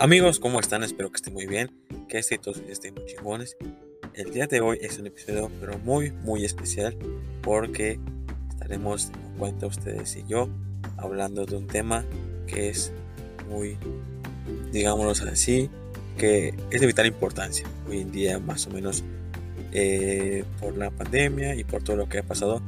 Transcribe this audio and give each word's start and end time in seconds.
Amigos, 0.00 0.38
¿cómo 0.38 0.60
están? 0.60 0.84
Espero 0.84 1.10
que 1.10 1.16
estén 1.16 1.34
muy 1.34 1.46
bien, 1.46 1.72
que 2.08 2.18
estén 2.18 2.40
todos 2.40 2.62
estén 2.68 2.94
muy 2.94 3.04
chingones. 3.06 3.56
El 4.14 4.32
día 4.32 4.46
de 4.46 4.60
hoy 4.60 4.78
es 4.80 4.96
un 5.00 5.08
episodio 5.08 5.50
pero 5.58 5.76
muy 5.80 6.12
muy 6.12 6.44
especial 6.44 6.96
porque 7.42 7.98
estaremos 8.48 9.06
en 9.06 9.38
cuenta 9.38 9.66
ustedes 9.66 10.14
y 10.14 10.24
yo 10.28 10.48
hablando 10.98 11.46
de 11.46 11.56
un 11.56 11.66
tema 11.66 12.04
que 12.46 12.68
es 12.68 12.92
muy, 13.50 13.76
digámoslo 14.70 15.10
así, 15.32 15.68
que 16.16 16.54
es 16.70 16.80
de 16.80 16.86
vital 16.86 17.06
importancia 17.06 17.66
hoy 17.88 18.00
en 18.00 18.12
día 18.12 18.38
más 18.38 18.68
o 18.68 18.70
menos 18.70 19.02
eh, 19.72 20.44
por 20.60 20.76
la 20.76 20.92
pandemia 20.92 21.56
y 21.56 21.64
por 21.64 21.82
todo 21.82 21.96
lo 21.96 22.08
que 22.08 22.18
ha 22.18 22.22
pasado 22.22 22.62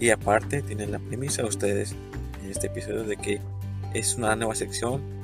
y 0.00 0.08
aparte 0.08 0.62
tienen 0.62 0.92
la 0.92 0.98
premisa 0.98 1.44
ustedes 1.44 1.94
en 2.42 2.50
este 2.50 2.68
episodio 2.68 3.04
de 3.04 3.18
que 3.18 3.38
es 3.92 4.14
una 4.14 4.34
nueva 4.34 4.54
sección 4.54 5.19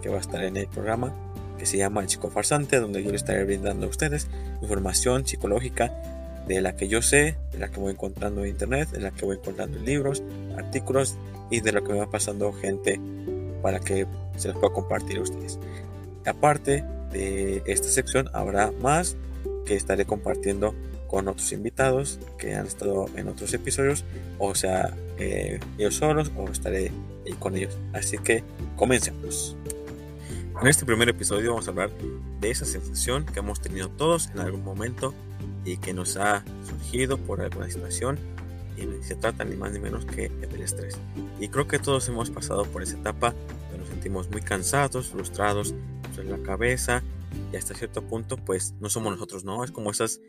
que 0.00 0.08
va 0.08 0.16
a 0.16 0.20
estar 0.20 0.42
en 0.42 0.56
el 0.56 0.66
programa 0.66 1.14
que 1.58 1.66
se 1.66 1.76
llama 1.76 2.00
El 2.00 2.06
Chico 2.06 2.30
Farsante, 2.30 2.80
donde 2.80 3.02
yo 3.02 3.12
les 3.12 3.20
estaré 3.20 3.44
brindando 3.44 3.86
a 3.86 3.90
ustedes 3.90 4.28
información 4.62 5.26
psicológica 5.26 5.92
de 6.46 6.60
la 6.62 6.74
que 6.74 6.88
yo 6.88 7.02
sé, 7.02 7.36
de 7.52 7.58
la 7.58 7.68
que 7.68 7.78
voy 7.78 7.92
encontrando 7.92 8.42
en 8.42 8.50
internet, 8.50 8.88
de 8.90 9.00
la 9.00 9.10
que 9.10 9.26
voy 9.26 9.36
encontrando 9.36 9.78
en 9.78 9.84
libros, 9.84 10.22
artículos 10.56 11.16
y 11.50 11.60
de 11.60 11.72
lo 11.72 11.84
que 11.84 11.92
me 11.92 11.98
va 11.98 12.10
pasando 12.10 12.52
gente 12.52 12.98
para 13.62 13.78
que 13.78 14.06
se 14.36 14.48
los 14.48 14.56
pueda 14.56 14.72
compartir 14.72 15.18
a 15.18 15.22
ustedes. 15.22 15.58
Aparte 16.24 16.82
de 17.12 17.62
esta 17.66 17.88
sección 17.88 18.30
habrá 18.32 18.72
más 18.80 19.16
que 19.66 19.76
estaré 19.76 20.06
compartiendo 20.06 20.74
con 21.08 21.28
otros 21.28 21.52
invitados 21.52 22.20
que 22.38 22.54
han 22.54 22.66
estado 22.66 23.06
en 23.16 23.28
otros 23.28 23.52
episodios, 23.52 24.04
o 24.38 24.54
sea, 24.54 24.96
eh, 25.18 25.58
yo 25.76 25.90
solos 25.90 26.30
o 26.36 26.48
estaré 26.48 26.90
con 27.38 27.56
ellos. 27.56 27.76
Así 27.92 28.16
que 28.18 28.42
comencemos. 28.76 29.56
En 30.60 30.66
este 30.66 30.84
primer 30.84 31.08
episodio 31.08 31.52
vamos 31.52 31.68
a 31.68 31.70
hablar 31.70 31.90
de 32.38 32.50
esa 32.50 32.66
sensación 32.66 33.24
que 33.24 33.38
hemos 33.38 33.62
tenido 33.62 33.88
todos 33.88 34.28
en 34.28 34.40
algún 34.40 34.62
momento 34.62 35.14
y 35.64 35.78
que 35.78 35.94
nos 35.94 36.18
ha 36.18 36.44
surgido 36.68 37.16
por 37.16 37.40
alguna 37.40 37.70
situación 37.70 38.18
y 38.76 39.02
se 39.02 39.14
trata 39.14 39.42
ni 39.44 39.56
más 39.56 39.72
ni 39.72 39.78
menos 39.78 40.04
que 40.04 40.28
del 40.28 40.60
estrés. 40.60 40.98
Y 41.38 41.48
creo 41.48 41.66
que 41.66 41.78
todos 41.78 42.06
hemos 42.10 42.30
pasado 42.30 42.66
por 42.66 42.82
esa 42.82 42.98
etapa 42.98 43.34
donde 43.70 43.78
nos 43.78 43.88
sentimos 43.88 44.30
muy 44.30 44.42
cansados, 44.42 45.08
frustrados, 45.08 45.74
en 46.18 46.30
la 46.30 46.38
cabeza 46.42 47.02
y 47.52 47.56
hasta 47.56 47.74
cierto 47.74 48.02
punto 48.02 48.36
pues 48.36 48.74
no 48.80 48.90
somos 48.90 49.14
nosotros, 49.14 49.44
¿no? 49.44 49.64
Es 49.64 49.70
como 49.70 49.90
esas, 49.90 50.20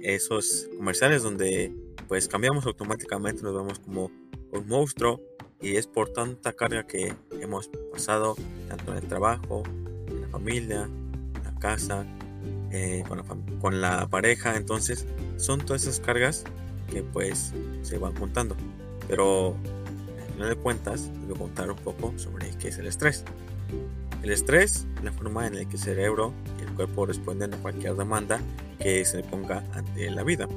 esos 0.00 0.70
comerciales 0.78 1.22
donde 1.22 1.76
pues 2.08 2.28
cambiamos 2.28 2.64
automáticamente, 2.64 3.42
nos 3.42 3.54
vemos 3.54 3.78
como 3.80 4.10
un 4.52 4.68
monstruo 4.68 5.20
y 5.60 5.76
es 5.76 5.86
por 5.86 6.10
tanta 6.10 6.52
carga 6.52 6.86
que 6.86 7.14
hemos 7.40 7.70
pasado 7.92 8.36
tanto 8.68 8.92
en 8.92 8.98
el 8.98 9.08
trabajo, 9.08 9.62
en 10.08 10.22
la 10.22 10.28
familia, 10.28 10.82
en 10.82 11.44
la 11.44 11.54
casa, 11.58 12.04
eh, 12.70 13.04
con, 13.60 13.80
la, 13.80 14.06
pareja. 14.08 14.56
Entonces 14.56 15.06
son 15.36 15.60
todas 15.60 15.82
esas 15.82 16.00
cargas 16.00 16.44
que 16.90 17.02
pues 17.02 17.52
se 17.82 17.98
van 17.98 18.14
juntando. 18.16 18.56
Pero 19.08 19.56
al 20.18 20.32
final 20.32 20.48
de 20.50 20.56
cuentas 20.56 21.10
les 21.20 21.28
voy 21.28 21.36
a 21.36 21.40
contar 21.40 21.70
un 21.70 21.78
poco 21.78 22.12
sobre 22.16 22.50
qué 22.58 22.68
es 22.68 22.78
el 22.78 22.86
estrés. 22.86 23.24
El 24.22 24.32
estrés 24.32 24.86
es 24.96 25.04
la 25.04 25.12
forma 25.12 25.46
en 25.46 25.56
la 25.56 25.64
que 25.64 25.76
el 25.76 25.82
cerebro 25.82 26.32
y 26.58 26.64
el 26.64 26.72
cuerpo 26.74 27.06
responden 27.06 27.54
a 27.54 27.56
cualquier 27.58 27.94
demanda 27.94 28.40
que 28.80 29.04
se 29.04 29.18
le 29.18 29.22
ponga 29.22 29.64
ante 29.72 30.10
la 30.10 30.22
vida 30.22 30.48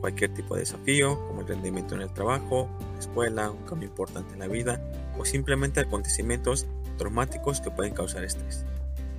cualquier 0.00 0.32
tipo 0.34 0.54
de 0.54 0.60
desafío, 0.60 1.18
como 1.26 1.40
el 1.40 1.48
rendimiento 1.48 1.94
en 1.94 2.02
el 2.02 2.12
trabajo, 2.12 2.68
la 2.96 3.00
escuela, 3.00 3.50
un 3.50 3.64
cambio 3.64 3.88
importante 3.88 4.32
en 4.32 4.40
la 4.40 4.48
vida 4.48 4.80
o 5.18 5.24
simplemente 5.24 5.80
acontecimientos 5.80 6.66
traumáticos 6.98 7.60
que 7.60 7.70
pueden 7.70 7.94
causar 7.94 8.24
estrés. 8.24 8.64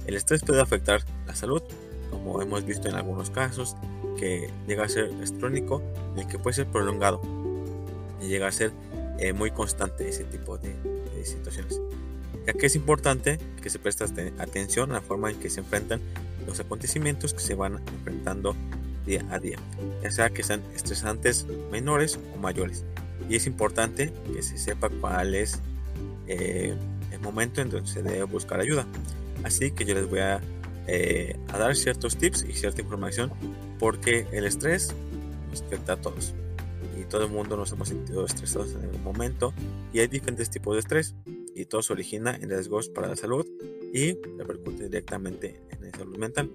El 0.06 0.16
estrés 0.16 0.42
puede 0.42 0.62
afectar 0.62 1.02
la 1.26 1.36
salud, 1.36 1.62
como 2.12 2.42
hemos 2.42 2.66
visto 2.66 2.88
en 2.88 2.96
algunos 2.96 3.30
casos, 3.30 3.76
que 4.18 4.50
llega 4.68 4.86
a 4.86 4.90
ser 4.90 5.12
crónico 5.40 5.82
y 6.16 6.26
que 6.26 6.40
puede 6.40 6.56
ser 6.56 6.68
prolongado 6.68 7.22
y 8.22 8.28
llega 8.28 8.48
a 8.48 8.52
ser 8.52 8.72
eh, 9.20 9.34
muy 9.34 9.52
constante 9.52 10.08
ese 10.08 10.24
tipo 10.24 10.58
de, 10.58 10.74
de 11.16 11.26
situaciones. 11.26 11.80
Ya 12.46 12.54
que 12.54 12.66
es 12.66 12.76
importante 12.76 13.40
que 13.62 13.70
se 13.70 13.78
preste 13.78 14.06
atención 14.40 14.92
a 14.92 14.96
la 14.96 15.02
forma 15.02 15.30
en 15.30 15.40
que 15.40 15.50
se 15.50 15.60
enfrentan 15.60 16.02
los 16.48 16.60
acontecimientos 16.60 17.34
que 17.34 17.42
se 17.42 17.56
van 17.56 17.82
enfrentando 17.88 18.56
día 19.06 19.26
a 19.32 19.40
día, 19.40 19.58
ya 20.02 20.12
sea 20.12 20.30
que 20.30 20.44
sean 20.44 20.62
estresantes 20.76 21.46
menores 21.72 22.20
o 22.36 22.38
mayores. 22.38 22.86
Y 23.30 23.36
es 23.36 23.48
importante 23.48 24.14
que 24.34 24.42
se 24.42 24.58
sepa 24.58 24.90
cuál 24.90 25.36
es 25.36 25.60
eh, 26.28 26.76
el 27.12 27.20
momento 27.20 27.62
en 27.62 27.70
donde 27.70 27.90
se 27.90 28.02
debe 28.02 28.24
buscar 28.24 28.60
ayuda. 28.60 28.86
Así 29.44 29.72
que 29.72 29.86
yo 29.86 29.96
les 29.96 30.10
voy 30.10 30.20
a, 30.20 30.42
eh, 30.88 31.36
dar 31.48 31.76
ciertos 31.76 32.18
tips 32.18 32.46
y 32.48 32.54
cierta 32.54 32.82
información 32.82 33.32
porque 33.80 34.26
el 34.32 34.46
estrés 34.46 34.94
nos 35.50 35.62
afecta 35.62 35.94
a 35.94 35.98
todos. 35.98 36.34
Y 37.00 37.04
todo 37.04 37.26
el 37.26 37.32
mundo 37.32 37.58
nos 37.58 37.72
hemos 37.72 37.90
sentido 37.90 38.26
estresados 38.26 38.72
en 38.72 38.84
algún 38.84 39.04
momento 39.04 39.54
y 39.94 40.00
hay 40.00 40.08
diferentes 40.08 40.50
tipos 40.50 40.76
de 40.76 40.80
estrés 40.80 41.16
y 41.54 41.66
todo 41.66 41.82
se 41.82 41.94
origina 41.94 42.36
en 42.36 42.50
riesgos 42.50 42.90
para 42.90 43.08
la 43.08 43.16
salud 43.16 43.46
y 43.94 44.14
repercute 44.38 44.84
directamente 44.84 45.62
en 45.70 45.82
la 45.82 45.98
salud 45.98 46.18
mental. 46.18 46.52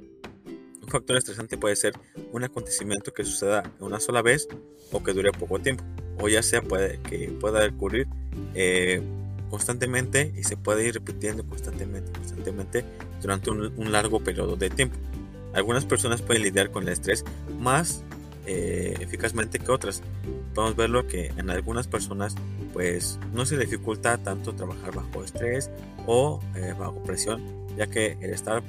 Un 0.82 0.88
factor 0.88 1.16
estresante 1.16 1.56
puede 1.56 1.76
ser 1.76 1.94
un 2.32 2.44
acontecimiento 2.44 3.12
que 3.12 3.24
suceda 3.24 3.62
una 3.80 4.00
sola 4.00 4.22
vez 4.22 4.48
o 4.90 5.02
que 5.02 5.12
dure 5.12 5.32
poco 5.32 5.58
tiempo, 5.58 5.84
o 6.20 6.28
ya 6.28 6.42
sea 6.42 6.62
puede, 6.62 6.98
que 7.00 7.28
pueda 7.40 7.66
ocurrir 7.66 8.06
eh, 8.54 9.02
constantemente 9.50 10.32
y 10.36 10.44
se 10.44 10.56
puede 10.56 10.86
ir 10.86 10.94
repitiendo 10.94 11.44
constantemente, 11.44 12.10
constantemente 12.12 12.84
durante 13.20 13.50
un, 13.50 13.92
largo 13.92 14.20
periodo 14.20 14.56
de 14.56 14.70
tiempo. 14.70 14.96
Algunas 15.52 15.84
personas 15.84 16.22
pueden 16.22 16.42
lidiar 16.42 16.70
con 16.70 16.84
el 16.84 16.90
estrés 16.90 17.24
más 17.58 18.02
eh, 18.46 18.96
eficazmente 19.00 19.58
que 19.58 19.70
otras. 19.70 20.02
Podemos 20.54 20.76
verlo 20.76 21.06
que 21.06 21.26
en 21.36 21.50
algunas 21.50 21.86
personas 21.86 22.34
pues 22.72 23.18
no 23.34 23.44
se 23.44 23.58
dificulta 23.58 24.16
tanto 24.16 24.54
trabajar 24.54 24.94
bajo 24.94 25.22
estrés 25.22 25.70
o 26.06 26.40
eh, 26.56 26.74
bajo 26.78 27.02
presión, 27.02 27.42
ya 27.76 27.86
que 27.86 28.16
el 28.22 28.30
estar 28.30 28.62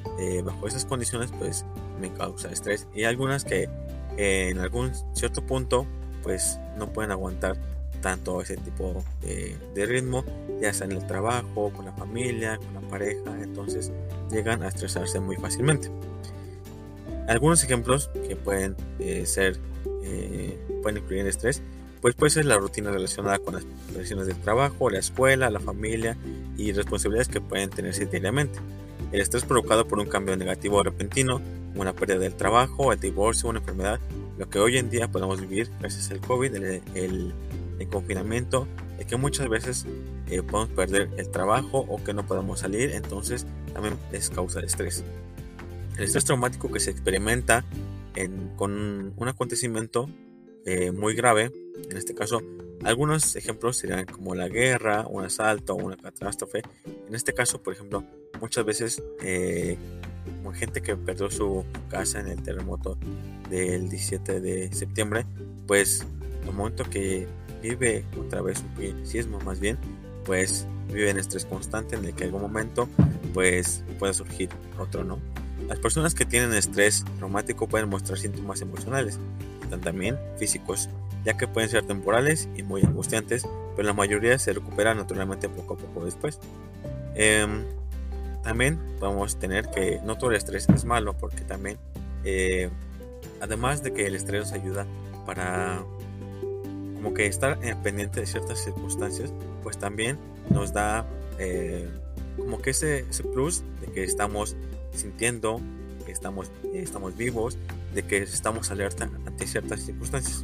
bajo 0.44 0.68
esas 0.68 0.84
condiciones 0.84 1.32
pues 1.40 1.66
me 2.02 2.12
causa 2.12 2.52
estrés 2.52 2.88
y 2.94 3.06
algunas 3.06 3.46
que 3.46 3.70
en 4.18 4.60
algún 4.60 4.92
cierto 5.14 5.42
punto 5.46 5.88
pues 6.24 6.60
no 6.78 6.92
pueden 6.92 7.12
aguantar 7.12 7.58
tanto 8.02 8.42
ese 8.42 8.58
tipo 8.58 9.04
de, 9.22 9.86
ritmo 9.86 10.26
ya 10.62 10.74
sea 10.74 10.86
en 10.86 10.94
el 10.94 11.06
trabajo 11.08 11.72
con 11.72 11.86
la 11.86 11.94
familia 11.94 12.58
con 12.58 12.74
la 12.74 12.82
pareja 12.90 13.38
entonces 13.42 13.92
llegan 14.32 14.64
a 14.64 14.70
estresarse 14.70 15.20
muy 15.20 15.36
fácilmente. 15.36 15.90
Algunos 17.28 17.64
ejemplos 17.64 18.10
que 18.28 18.36
pueden 18.36 18.76
eh, 19.00 19.26
ser 19.26 19.58
eh, 20.04 20.58
pueden 20.82 20.98
incluir 21.02 21.28
estrés 21.28 21.62
pues 22.02 22.16
puede 22.16 22.32
ser 22.32 22.46
la 22.46 22.58
rutina 22.58 22.92
relacionada 22.92 23.40
con 23.40 23.54
las 23.54 23.66
presiones 23.94 24.28
del 24.28 24.38
trabajo 24.38 24.90
la 24.90 25.00
escuela 25.00 25.50
la 25.50 25.60
familia 25.60 26.18
y 26.58 26.72
responsabilidades 26.74 27.30
que 27.30 27.42
pueden 27.42 27.70
tenerse 27.70 28.06
diariamente. 28.06 28.60
El 29.12 29.22
estrés 29.22 29.46
provocado 29.46 29.88
por 29.88 30.00
un 30.00 30.08
cambio 30.08 30.36
negativo 30.36 30.84
repentino 30.84 31.42
una 31.76 31.94
pérdida 31.94 32.20
del 32.20 32.36
trabajo, 32.36 32.94
el 32.94 33.00
divorcio, 33.00 33.50
una 33.50 33.60
enfermedad, 33.60 34.00
lo 34.38 34.50
que 34.50 34.60
hoy 34.60 34.78
en 34.78 34.90
día 34.90 35.12
podemos 35.12 35.40
vivir 35.40 35.70
gracias 35.80 36.12
al 36.12 36.20
COVID, 36.22 36.56
el, 36.56 37.34
confinamiento, 37.92 38.66
es 38.98 39.06
que 39.06 39.18
muchas 39.18 39.50
veces 39.50 39.86
eh, 40.30 40.42
podemos 40.42 40.70
perder 40.70 41.10
el 41.18 41.30
trabajo 41.30 41.80
o 41.80 42.02
que 42.02 42.14
no 42.14 42.26
podemos 42.26 42.62
salir, 42.62 42.92
entonces 42.92 43.46
también 43.74 43.98
es 44.14 44.30
causa 44.30 44.62
de 44.62 44.68
estrés. 44.68 45.04
El 45.98 46.06
estrés 46.06 46.24
traumático 46.24 46.72
que 46.72 46.80
se 46.80 46.92
experimenta 46.92 47.66
con 48.56 49.14
un 49.18 49.28
acontecimiento 49.28 50.10
eh, 50.66 50.92
muy 50.92 51.14
grave, 51.14 51.52
en 51.90 51.98
este 51.98 52.16
caso, 52.16 52.42
algunos 52.84 53.36
ejemplos 53.36 53.78
serían 53.78 54.06
como 54.06 54.36
la 54.36 54.48
guerra, 54.48 55.06
un 55.08 55.24
asalto, 55.24 55.76
una 55.76 55.98
catástrofe. 55.98 56.62
En 57.08 57.16
este 57.16 57.34
caso, 57.34 57.62
por 57.62 57.74
ejemplo, 57.74 58.04
muchas 58.40 58.66
veces 58.66 59.04
eh, 59.22 59.78
gente 60.54 60.82
que 60.82 60.96
perdió 60.96 61.30
su 61.30 61.66
casa 61.90 62.20
en 62.20 62.28
el 62.28 62.42
terremoto 62.42 62.98
del 63.50 63.90
17 63.90 64.40
de 64.40 64.74
septiembre, 64.74 65.26
pues 65.68 66.06
el 66.46 66.54
momento 66.54 66.84
que 66.90 67.28
vive 67.62 68.06
otra 68.20 68.42
vez 68.42 68.64
un 68.78 69.06
sismo 69.06 69.40
más 69.40 69.60
bien, 69.60 69.78
pues 70.26 70.68
vive 70.88 71.10
en 71.10 71.18
estrés 71.18 71.46
constante 71.46 71.96
en 71.96 72.06
el 72.06 72.14
que 72.14 72.26
algún 72.26 72.42
momento 72.42 72.88
pues 73.34 73.84
puede 74.00 74.14
surgir 74.14 74.50
otro, 74.80 75.04
¿no? 75.04 75.20
Las 75.68 75.80
personas 75.80 76.14
que 76.14 76.26
tienen 76.26 76.54
estrés 76.54 77.06
traumático 77.18 77.68
pueden 77.68 77.90
mostrar 77.90 78.20
síntomas 78.20 78.62
emocionales 78.62 79.18
también 79.82 80.18
físicos, 80.38 80.90
ya 81.26 81.36
que 81.36 81.48
pueden 81.48 81.70
ser 81.70 81.84
temporales 81.86 82.48
y 82.56 82.64
muy 82.64 82.84
angustiantes, 82.84 83.48
pero 83.76 83.88
la 83.88 83.94
mayoría 83.94 84.38
se 84.38 84.54
recupera 84.54 84.94
naturalmente 84.94 85.50
poco 85.50 85.74
a 85.74 85.78
poco 85.78 86.06
después. 86.06 86.40
Eh, 87.16 87.48
también 88.44 88.80
podemos 89.00 89.38
tener 89.40 89.70
que 89.70 90.00
no 90.04 90.18
todo 90.18 90.32
el 90.32 90.36
estrés 90.36 90.68
es 90.70 90.86
malo 90.86 91.14
porque 91.14 91.42
también 91.42 91.78
eh, 92.24 92.70
además 93.42 93.82
de 93.84 93.94
que 93.94 94.06
el 94.06 94.16
estrés 94.16 94.42
nos 94.42 94.52
ayuda 94.52 94.86
para 95.26 95.84
como 96.96 97.14
que 97.14 97.26
estar 97.26 97.58
pendiente 97.82 98.20
de 98.20 98.26
ciertas 98.26 98.64
circunstancias 98.64 99.34
pues 99.64 99.78
también 99.78 100.18
nos 100.50 100.74
da 100.74 101.06
eh, 101.40 101.90
como 102.38 102.62
que 102.62 102.72
ese, 102.72 103.00
ese 103.10 103.24
plus 103.24 103.64
de 103.82 103.88
que 103.88 104.04
estamos 104.04 104.56
sintiendo, 104.94 105.60
que 106.06 106.12
estamos, 106.12 106.52
estamos 106.74 107.16
vivos, 107.16 107.58
de 107.94 108.04
que 108.04 108.18
estamos 108.18 108.72
alerta 108.72 109.10
ante 109.26 109.48
ciertas 109.48 109.82
circunstancias. 109.82 110.44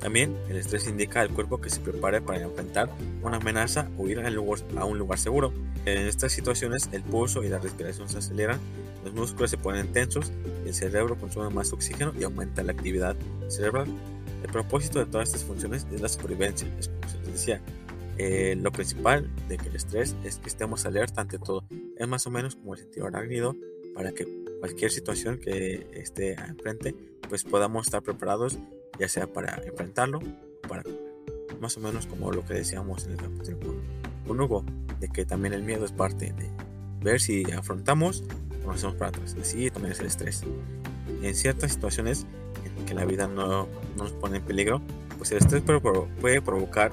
También 0.00 0.36
el 0.50 0.56
estrés 0.56 0.86
indica 0.86 1.20
al 1.20 1.30
cuerpo 1.30 1.60
que 1.60 1.70
se 1.70 1.80
prepare 1.80 2.20
para 2.20 2.42
enfrentar 2.42 2.90
una 3.22 3.38
amenaza 3.38 3.88
o 3.96 4.06
ir 4.06 4.20
a 4.20 4.84
un 4.84 4.98
lugar 4.98 5.18
seguro. 5.18 5.52
En 5.86 6.06
estas 6.06 6.32
situaciones 6.32 6.88
el 6.92 7.02
pulso 7.02 7.42
y 7.42 7.48
la 7.48 7.58
respiración 7.58 8.08
se 8.08 8.18
aceleran, 8.18 8.58
los 9.04 9.12
músculos 9.12 9.50
se 9.50 9.58
ponen 9.58 9.92
tensos, 9.92 10.32
el 10.64 10.72
cerebro 10.72 11.16
consume 11.16 11.50
más 11.50 11.72
oxígeno 11.72 12.14
y 12.18 12.24
aumenta 12.24 12.62
la 12.62 12.72
actividad 12.72 13.16
cerebral. 13.48 13.86
El 14.42 14.50
propósito 14.50 14.98
de 14.98 15.06
todas 15.06 15.28
estas 15.28 15.44
funciones 15.44 15.86
es 15.92 16.00
la 16.00 16.08
supervivencia, 16.08 16.68
es 16.78 16.88
como 16.88 17.08
se 17.08 17.18
les 17.18 17.26
decía. 17.26 17.60
Eh, 18.16 18.56
lo 18.60 18.70
principal 18.70 19.28
de 19.48 19.58
que 19.58 19.68
el 19.68 19.76
estrés 19.76 20.14
es 20.24 20.38
que 20.38 20.48
estemos 20.48 20.86
alerta 20.86 21.20
ante 21.20 21.38
todo. 21.38 21.64
Es 21.98 22.08
más 22.08 22.26
o 22.26 22.30
menos 22.30 22.56
como 22.56 22.74
el 22.74 22.80
sentido 22.80 23.06
arácnido 23.06 23.56
para 23.94 24.12
que 24.12 24.26
cualquier 24.60 24.90
situación 24.90 25.38
que 25.38 25.86
esté 25.92 26.34
enfrente, 26.34 26.94
pues 27.28 27.44
podamos 27.44 27.86
estar 27.86 28.02
preparados, 28.02 28.58
ya 28.98 29.08
sea 29.08 29.26
para 29.26 29.62
enfrentarlo 29.66 30.18
o 30.18 30.68
para 30.68 30.82
más 31.60 31.76
o 31.76 31.80
menos 31.80 32.06
como 32.06 32.30
lo 32.30 32.44
que 32.44 32.54
decíamos 32.54 33.04
en 33.04 33.12
el 33.12 33.16
capítulo 33.18 33.74
con 34.26 34.40
Hugo, 34.40 34.64
de 35.04 35.08
que 35.12 35.24
también 35.24 35.54
el 35.54 35.62
miedo 35.62 35.84
es 35.84 35.92
parte 35.92 36.32
de 36.32 36.50
ver 37.00 37.20
si 37.20 37.44
afrontamos 37.52 38.24
o 38.62 38.68
nos 38.68 38.76
hacemos 38.76 38.96
para 38.96 39.10
atrás. 39.10 39.36
Así 39.40 39.70
también 39.70 39.92
es 39.92 40.00
el 40.00 40.06
estrés. 40.06 40.42
En 41.22 41.34
ciertas 41.34 41.72
situaciones 41.72 42.26
en 42.64 42.86
que 42.86 42.94
la 42.94 43.04
vida 43.04 43.26
no, 43.28 43.68
nos 43.96 44.12
pone 44.12 44.38
en 44.38 44.42
peligro, 44.42 44.80
pues 45.18 45.30
el 45.32 45.38
estrés 45.38 45.62
puede 45.62 46.40
provocar, 46.40 46.92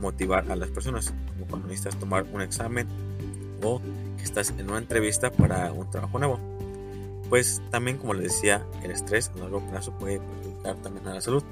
motivar 0.00 0.50
a 0.50 0.56
las 0.56 0.70
personas, 0.70 1.12
como 1.28 1.46
cuando 1.46 1.68
necesitas 1.68 1.98
tomar 1.98 2.26
un 2.32 2.40
examen 2.40 2.86
o 3.62 3.80
que 4.16 4.24
estás 4.24 4.50
en 4.50 4.68
una 4.68 4.78
entrevista 4.78 5.30
para 5.30 5.72
un 5.72 5.90
trabajo 5.90 6.18
nuevo 6.18 6.40
pues 7.30 7.62
también 7.70 7.96
como 7.96 8.12
les 8.12 8.24
decía, 8.24 8.66
el 8.82 8.90
estrés 8.90 9.30
a 9.36 9.38
largo 9.38 9.60
plazo 9.60 9.92
puede 9.92 10.18
perjudicar 10.18 10.74
también 10.82 11.06
a 11.06 11.14
la 11.14 11.20
salud. 11.20 11.44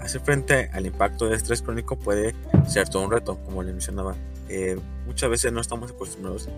Hacer 0.00 0.20
frente 0.20 0.70
al 0.72 0.86
impacto 0.86 1.24
del 1.24 1.34
estrés 1.34 1.62
crónico 1.62 1.98
puede 1.98 2.34
ser 2.68 2.88
todo 2.88 3.04
un 3.04 3.10
reto, 3.10 3.36
como 3.44 3.62
les 3.64 3.72
mencionaba. 3.72 4.14
Eh, 4.48 4.78
muchas 5.06 5.30
veces 5.30 5.52
no 5.52 5.60
estamos 5.60 5.90
acostumbrados 5.90 6.48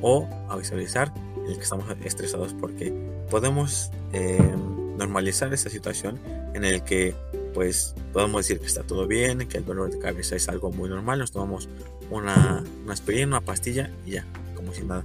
o 0.00 0.28
a 0.48 0.56
visualizar 0.56 1.12
en 1.36 1.50
el 1.50 1.56
que 1.56 1.62
estamos 1.62 1.86
estresados 2.04 2.54
porque 2.54 2.92
podemos 3.30 3.90
eh, 4.12 4.38
normalizar 4.98 5.52
esa 5.52 5.70
situación 5.70 6.18
en 6.54 6.64
el 6.64 6.82
que 6.82 7.14
pues 7.52 7.94
podemos 8.12 8.46
decir 8.46 8.60
que 8.60 8.66
está 8.66 8.82
todo 8.82 9.06
bien, 9.06 9.46
que 9.48 9.58
el 9.58 9.64
dolor 9.64 9.90
de 9.90 9.98
cabeza 9.98 10.36
es 10.36 10.48
algo 10.48 10.72
muy 10.72 10.88
normal, 10.88 11.20
nos 11.20 11.30
tomamos 11.30 11.68
una, 12.10 12.64
una 12.82 12.92
aspirina, 12.92 13.26
una 13.26 13.40
pastilla 13.40 13.90
y 14.04 14.12
ya, 14.12 14.26
como 14.56 14.72
si 14.72 14.82
nada. 14.82 15.04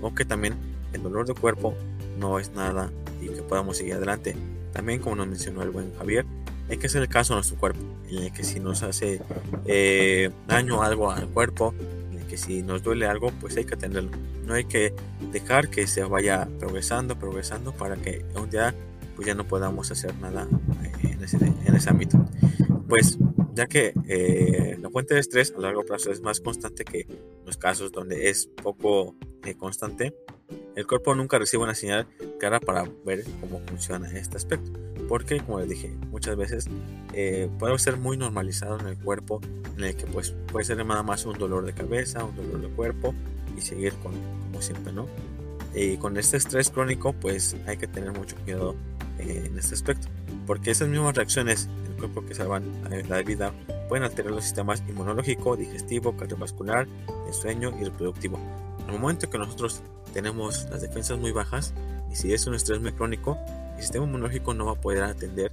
O 0.00 0.14
que 0.14 0.24
también 0.24 0.54
el 0.92 1.02
dolor 1.02 1.26
de 1.26 1.34
cuerpo 1.34 1.74
no 2.18 2.38
es 2.38 2.52
nada 2.52 2.90
y 3.20 3.28
que 3.28 3.42
podamos 3.42 3.76
seguir 3.76 3.94
adelante. 3.94 4.34
También, 4.72 5.00
como 5.00 5.16
nos 5.16 5.26
mencionó 5.26 5.62
el 5.62 5.70
buen 5.70 5.94
Javier, 5.96 6.24
hay 6.70 6.78
que 6.78 6.86
hacer 6.86 7.02
el 7.02 7.08
caso 7.08 7.34
a 7.34 7.36
nuestro 7.36 7.58
cuerpo, 7.58 7.80
en 8.08 8.18
el 8.24 8.32
que 8.32 8.44
si 8.44 8.60
nos 8.60 8.82
hace 8.84 9.20
eh, 9.66 10.30
daño 10.46 10.82
algo 10.82 11.10
al 11.10 11.28
cuerpo, 11.28 11.74
en 12.12 12.20
el 12.20 12.26
que 12.26 12.36
si 12.36 12.62
nos 12.62 12.82
duele 12.82 13.06
algo, 13.06 13.32
pues 13.40 13.56
hay 13.56 13.64
que 13.64 13.74
atenderlo. 13.74 14.12
No 14.46 14.54
hay 14.54 14.64
que 14.64 14.94
dejar 15.32 15.68
que 15.68 15.86
se 15.88 16.04
vaya 16.04 16.48
progresando, 16.58 17.18
progresando 17.18 17.72
para 17.72 17.96
que 17.96 18.24
un 18.36 18.50
día 18.50 18.74
pues 19.16 19.26
ya 19.26 19.34
no 19.34 19.46
podamos 19.46 19.90
hacer 19.90 20.14
nada 20.16 20.46
eh, 20.84 21.10
en 21.12 21.24
ese, 21.24 21.36
en 21.36 21.74
ese 21.74 21.90
ámbito. 21.90 22.24
Pues 22.88 23.18
ya 23.54 23.66
que 23.66 23.92
eh, 24.08 24.78
la 24.80 24.90
fuente 24.90 25.14
de 25.14 25.20
estrés 25.20 25.52
a 25.56 25.60
largo 25.60 25.84
plazo 25.84 26.12
es 26.12 26.20
más 26.20 26.40
constante 26.40 26.84
que 26.84 27.06
los 27.44 27.56
casos 27.56 27.90
donde 27.90 28.30
es 28.30 28.46
poco 28.46 29.16
constante, 29.58 30.14
el 30.76 30.86
cuerpo 30.86 31.14
nunca 31.14 31.38
recibe 31.38 31.64
una 31.64 31.74
señal 31.74 32.06
clara 32.38 32.60
para 32.60 32.84
ver 33.04 33.24
cómo 33.40 33.60
funciona 33.66 34.10
este 34.16 34.36
aspecto, 34.36 34.70
porque 35.10 35.40
como 35.40 35.58
les 35.58 35.68
dije, 35.68 35.92
muchas 36.12 36.36
veces 36.36 36.66
eh, 37.14 37.50
puede 37.58 37.76
ser 37.80 37.96
muy 37.96 38.16
normalizado 38.16 38.78
en 38.78 38.86
el 38.86 38.96
cuerpo, 38.96 39.40
en 39.76 39.82
el 39.82 39.96
que 39.96 40.06
pues, 40.06 40.36
puede 40.52 40.64
ser 40.64 40.76
nada 40.86 41.02
más 41.02 41.26
un 41.26 41.36
dolor 41.36 41.66
de 41.66 41.72
cabeza, 41.72 42.22
un 42.22 42.36
dolor 42.36 42.60
de 42.60 42.68
cuerpo 42.68 43.12
y 43.58 43.60
seguir 43.60 43.92
con, 43.94 44.12
como 44.44 44.62
siempre, 44.62 44.92
¿no? 44.92 45.08
Y 45.74 45.96
con 45.96 46.16
este 46.16 46.36
estrés 46.36 46.70
crónico, 46.70 47.12
pues 47.12 47.56
hay 47.66 47.76
que 47.76 47.88
tener 47.88 48.12
mucho 48.12 48.36
cuidado 48.44 48.76
eh, 49.18 49.46
en 49.46 49.58
este 49.58 49.74
aspecto, 49.74 50.06
porque 50.46 50.70
esas 50.70 50.86
mismas 50.86 51.16
reacciones 51.16 51.68
del 51.88 51.96
cuerpo 51.96 52.24
que 52.24 52.36
salvan 52.36 52.62
la 53.08 53.20
vida 53.22 53.52
pueden 53.88 54.04
alterar 54.04 54.30
los 54.30 54.44
sistemas 54.44 54.80
inmunológico, 54.88 55.56
digestivo, 55.56 56.16
cardiovascular, 56.16 56.86
el 57.26 57.34
sueño 57.34 57.76
y 57.80 57.84
reproductivo. 57.84 58.38
Al 58.86 58.96
momento 58.96 59.28
que 59.28 59.38
nosotros 59.38 59.82
tenemos 60.14 60.68
las 60.70 60.82
defensas 60.82 61.18
muy 61.18 61.32
bajas 61.32 61.74
y 62.12 62.14
si 62.14 62.32
es 62.32 62.46
un 62.46 62.54
estrés 62.54 62.80
muy 62.80 62.92
crónico, 62.92 63.36
el 63.80 63.84
sistema 63.84 64.04
inmunológico 64.04 64.52
no 64.52 64.66
va 64.66 64.72
a 64.72 64.80
poder 64.80 65.02
atender 65.02 65.52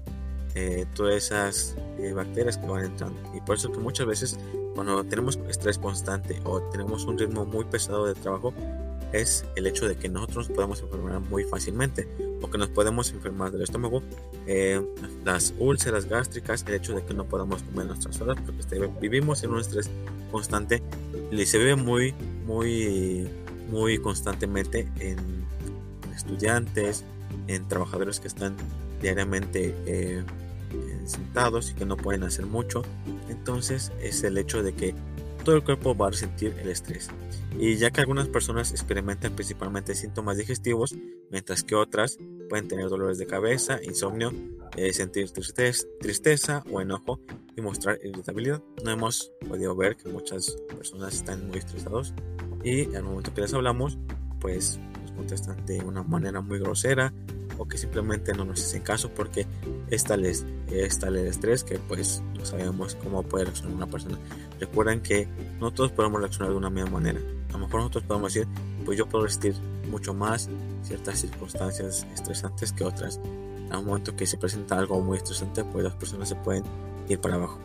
eh, 0.54 0.86
todas 0.96 1.16
esas 1.16 1.76
eh, 1.98 2.12
bacterias 2.12 2.58
que 2.58 2.68
van 2.68 2.84
entrando. 2.84 3.18
Y 3.34 3.42
por 3.42 3.56
eso 3.56 3.72
que 3.72 3.80
muchas 3.80 4.06
veces 4.06 4.38
cuando 4.76 5.04
tenemos 5.06 5.40
estrés 5.50 5.78
constante 5.78 6.40
o 6.44 6.62
tenemos 6.62 7.06
un 7.06 7.18
ritmo 7.18 7.46
muy 7.46 7.66
pesado 7.66 8.06
de 8.06 8.16
trabajo, 8.16 8.54
es 9.14 9.46
el 9.56 9.66
hecho 9.66 9.88
de 9.88 9.96
que 9.96 10.10
nosotros 10.10 10.50
nos 10.50 10.56
podemos 10.56 10.82
enfermar 10.82 11.22
muy 11.22 11.46
fácilmente 11.46 12.08
o 12.42 12.50
que 12.50 12.58
nos 12.58 12.68
podemos 12.68 13.10
enfermar 13.12 13.52
del 13.52 13.62
estómago, 13.62 14.04
eh, 14.46 14.82
las 15.24 15.54
úlceras 15.58 16.06
gástricas, 16.06 16.66
el 16.68 16.74
hecho 16.74 16.94
de 16.94 17.06
que 17.06 17.14
no 17.14 17.24
podamos 17.24 17.64
comer 17.64 17.86
nuestras 17.86 18.20
horas 18.20 18.38
porque 18.46 18.90
vivimos 19.00 19.42
en 19.44 19.52
un 19.52 19.62
estrés 19.62 19.90
constante 20.32 20.84
y 21.32 21.46
se 21.46 21.58
ve 21.58 21.76
muy, 21.76 22.14
muy 22.46 23.30
muy 23.70 23.98
constantemente 23.98 24.88
en, 25.00 25.18
estudiantes, 26.16 27.04
en 27.48 27.68
trabajadores 27.68 28.20
que 28.20 28.28
están 28.28 28.56
diariamente 29.02 29.76
eh, 29.86 30.24
sentados 31.06 31.72
y 31.72 31.74
que 31.74 31.86
no 31.86 31.98
pueden 31.98 32.24
hacer 32.24 32.46
mucho. 32.46 32.84
Entonces 33.30 33.92
es 34.02 34.24
el 34.24 34.38
hecho 34.38 34.64
de 34.64 34.74
que 34.74 34.94
todo 35.44 35.56
el 35.56 35.64
cuerpo 35.64 35.96
va 35.96 36.10
a 36.10 36.14
sentir 36.14 36.56
el 36.60 36.70
estrés. 36.70 37.10
Y 37.58 37.78
ya 37.78 37.90
que 37.90 38.02
algunas 38.02 38.28
personas 38.28 38.72
experimentan 38.72 39.34
principalmente 39.34 39.96
síntomas 39.96 40.38
digestivos, 40.38 40.94
mientras 41.32 41.64
que 41.64 41.76
otras 41.76 42.18
pueden 42.50 42.68
tener 42.68 42.90
dolores 42.90 43.18
de 43.18 43.28
cabeza, 43.28 43.80
insomnio, 43.82 44.34
eh, 44.76 44.94
sentir 44.94 45.32
tristeza, 45.32 45.88
tristeza 46.02 46.64
o 46.72 46.82
enojo 46.82 47.20
y 47.56 47.62
mostrar 47.62 47.98
irritabilidad. 48.04 48.62
No 48.84 48.92
hemos 48.92 49.32
podido 49.48 49.76
ver 49.76 49.96
que 49.96 50.10
muchas 50.10 50.58
personas 50.68 51.14
están 51.16 51.48
muy 51.48 51.60
estresados 51.60 52.14
y 52.64 52.94
al 52.96 53.04
momento 53.04 53.34
que 53.34 53.42
les 53.42 53.54
hablamos, 53.54 53.98
pues 54.40 54.80
nos 55.02 55.14
contestan 55.14 55.66
de 55.66 55.80
una 55.80 56.04
manera 56.04 56.42
muy 56.42 56.60
grosera 56.60 57.14
o 57.58 57.68
que 57.68 57.78
simplemente 57.78 58.34
no 58.34 58.46
nos 58.46 58.62
hacen 58.62 58.82
caso 58.82 59.10
porque 59.10 59.46
es 59.90 60.04
tal, 60.04 60.26
es, 60.26 60.46
tal 61.00 61.16
el 61.16 61.28
estrés 61.28 61.64
que 61.64 61.80
pues 61.80 62.22
no 62.38 62.46
sabemos 62.46 62.96
cómo 62.96 63.24
puede 63.24 63.46
reaccionar 63.46 63.76
una 63.76 63.88
persona. 63.88 64.18
Recuerden 64.60 65.02
que 65.02 65.28
no 65.60 65.72
todos 65.72 65.92
podemos 65.92 66.20
reaccionar 66.20 66.52
de 66.52 66.58
una 66.58 66.70
misma 66.70 66.92
manera. 66.92 67.20
A 67.50 67.54
lo 67.54 67.60
mejor 67.60 67.82
nosotros 67.82 68.04
podemos 68.04 68.34
decir, 68.34 68.48
pues 68.86 68.98
yo 68.98 69.08
puedo 69.08 69.26
resistir 69.26 69.56
mucho 69.90 70.14
más 70.14 70.50
ciertas 70.84 71.20
circunstancias 71.20 72.06
estresantes 72.14 72.72
que 72.72 72.84
otras. 72.84 73.20
Al 73.70 73.84
momento 73.84 74.16
que 74.16 74.26
se 74.26 74.38
presenta 74.38 74.78
algo 74.78 75.02
muy 75.02 75.18
estresante, 75.18 75.64
pues 75.64 75.84
las 75.84 75.94
personas 75.96 76.30
se 76.30 76.36
pueden 76.36 76.64
ir 77.10 77.20
para 77.20 77.36
abajo. 77.36 77.60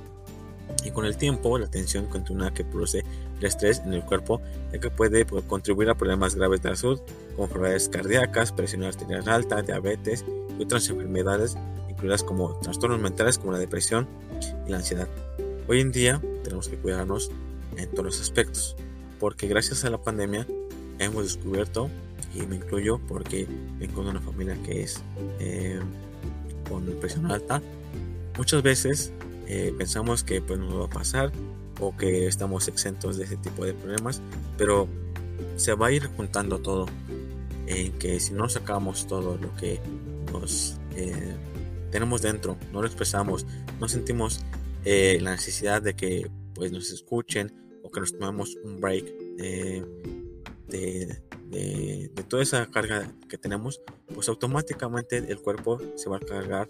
Y 0.85 0.91
con 0.91 1.05
el 1.05 1.17
tiempo, 1.17 1.59
la 1.59 1.69
tensión 1.69 2.07
continua 2.07 2.53
que 2.53 2.65
produce 2.65 3.02
el 3.43 3.49
estrés 3.49 3.81
en 3.85 3.93
el 3.93 4.05
cuerpo, 4.05 4.41
ya 4.73 4.79
que 4.79 4.91
puede 4.91 5.27
pues, 5.27 5.45
contribuir 5.45 5.91
a 5.91 5.95
problemas 5.95 6.35
graves 6.35 6.63
de 6.63 6.71
la 6.71 6.77
salud, 6.77 7.01
como 7.35 7.47
enfermedades 7.47 7.89
cardíacas, 7.89 8.53
presión 8.53 8.85
arterial 8.85 9.29
alta, 9.29 9.63
diabetes 9.63 10.25
y 10.59 10.63
otras 10.63 10.89
enfermedades, 10.89 11.57
incluidas 11.89 12.23
como 12.23 12.59
trastornos 12.61 13.01
mentales 13.01 13.39
como 13.39 13.53
la 13.53 13.59
depresión 13.59 14.09
y 14.67 14.71
la 14.71 14.79
ansiedad. 14.79 15.09
Hoy 15.69 15.81
en 15.81 15.93
día 15.93 16.21
tenemos 16.45 16.69
que 16.69 16.77
cuidarnos 16.77 17.31
en 17.77 17.91
todos 17.91 18.05
los 18.05 18.21
aspectos, 18.21 18.77
porque 19.19 19.47
gracias 19.49 19.85
a 19.85 19.91
la 19.91 19.99
pandemia 19.99 20.47
hemos 20.99 21.25
descubierto, 21.25 21.91
y 22.35 22.47
me 22.47 22.57
incluyo 22.57 22.99
porque 23.09 23.47
vengo 23.79 24.03
de 24.05 24.11
una 24.11 24.21
familia 24.21 24.57
que 24.63 24.83
es 24.83 25.03
eh, 25.39 25.81
con 26.69 26.87
presión 27.01 27.31
alta, 27.31 27.61
muchas 28.39 28.63
veces 28.63 29.13
eh, 29.47 29.75
pensamos 29.77 30.25
que 30.25 30.41
pues 30.41 30.59
nos 30.59 30.81
va 30.81 30.87
a 30.87 30.91
pasar 30.91 31.33
o 31.81 31.97
que 31.97 32.27
estamos 32.27 32.69
exentos 32.69 33.17
de 33.17 33.25
ese 33.25 33.37
tipo 33.37 33.65
de 33.65 33.75
problemas, 33.75 34.21
pero 34.57 34.89
se 35.57 35.75
va 35.75 35.89
a 35.89 35.93
ir 35.93 36.07
juntando 36.17 36.59
todo. 36.59 36.87
En 37.67 37.93
que 37.93 38.21
si 38.21 38.35
no 38.35 38.49
sacamos 38.49 39.07
todo 39.07 39.39
lo 39.39 39.55
que 39.57 39.81
nos 40.33 40.77
eh, 40.97 41.35
tenemos 41.91 42.21
dentro, 42.23 42.57
no 42.73 42.81
lo 42.81 42.87
expresamos, 42.87 43.47
no 43.81 43.89
sentimos 43.89 44.41
eh, 44.85 45.19
la 45.23 45.33
necesidad 45.33 45.81
de 45.81 45.95
que 45.95 46.31
pues 46.55 46.73
nos 46.73 46.91
escuchen 46.91 47.53
o 47.83 47.91
que 47.91 48.01
nos 48.01 48.13
tomemos 48.13 48.57
un 48.65 48.81
break 48.81 49.05
de, 49.37 51.23
de, 51.53 52.11
toda 52.29 52.43
esa 52.43 52.67
carga 52.67 53.13
que 53.29 53.37
tenemos, 53.37 53.81
pues 54.15 54.29
automáticamente 54.29 55.19
el 55.19 55.39
cuerpo 55.39 55.79
se 55.97 56.09
va 56.09 56.17
a 56.17 56.21
cargar 56.21 56.69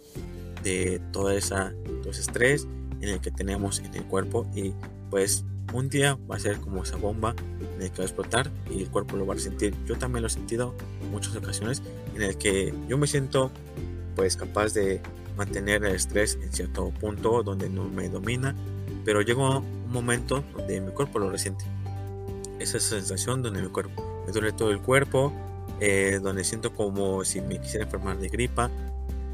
de 0.62 1.00
toda 1.12 1.34
esa, 1.34 1.72
todo 2.02 2.10
ese 2.10 2.22
estrés 2.22 2.66
en 3.02 3.10
el 3.10 3.20
que 3.20 3.30
tenemos 3.30 3.80
en 3.80 3.94
el 3.94 4.04
cuerpo 4.04 4.46
y 4.54 4.72
pues 5.10 5.44
un 5.72 5.88
día 5.88 6.18
va 6.30 6.36
a 6.36 6.38
ser 6.38 6.58
como 6.58 6.82
esa 6.82 6.96
bomba 6.96 7.34
en 7.76 7.82
el 7.82 7.90
que 7.90 7.98
va 7.98 8.04
a 8.04 8.06
explotar 8.06 8.50
y 8.70 8.82
el 8.82 8.88
cuerpo 8.88 9.16
lo 9.16 9.26
va 9.26 9.34
a 9.34 9.38
sentir. 9.38 9.74
Yo 9.86 9.96
también 9.96 10.22
lo 10.22 10.28
he 10.28 10.30
sentido 10.30 10.74
en 11.02 11.10
muchas 11.10 11.34
ocasiones 11.36 11.82
en 12.14 12.22
el 12.22 12.36
que 12.38 12.74
yo 12.88 12.96
me 12.96 13.06
siento 13.06 13.50
pues 14.14 14.36
capaz 14.36 14.74
de 14.74 15.00
mantener 15.36 15.84
el 15.84 15.94
estrés 15.94 16.38
en 16.42 16.52
cierto 16.52 16.90
punto 16.90 17.42
donde 17.42 17.68
no 17.68 17.88
me 17.88 18.08
domina, 18.08 18.54
pero 19.04 19.22
llega 19.22 19.58
un 19.58 19.90
momento 19.90 20.44
donde 20.56 20.80
mi 20.80 20.92
cuerpo 20.92 21.18
lo 21.18 21.30
resiente. 21.30 21.64
Esa 22.58 22.78
sensación 22.78 23.42
donde 23.42 23.62
mi 23.62 23.68
cuerpo 23.68 24.24
me 24.26 24.32
duele 24.32 24.52
todo 24.52 24.70
el 24.70 24.80
cuerpo, 24.80 25.32
eh, 25.80 26.20
donde 26.22 26.44
siento 26.44 26.72
como 26.74 27.24
si 27.24 27.40
me 27.40 27.60
quisiera 27.60 27.84
enfermar 27.86 28.18
de 28.18 28.28
gripa 28.28 28.70